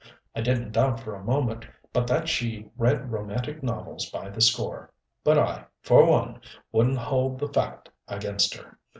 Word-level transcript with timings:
I 0.35 0.41
didn't 0.41 0.71
doubt 0.71 0.99
for 0.99 1.13
a 1.13 1.23
moment 1.23 1.63
but 1.93 2.07
that 2.07 2.27
she 2.27 2.71
read 2.75 3.11
romantic 3.11 3.61
novels 3.61 4.09
by 4.09 4.31
the 4.31 4.41
score, 4.41 4.91
but 5.23 5.37
I, 5.37 5.65
for 5.83 6.05
one, 6.07 6.41
wouldn't 6.71 6.97
hold 6.97 7.37
the 7.37 7.47
fact 7.49 7.87
against 8.07 8.55
her. 8.55 8.79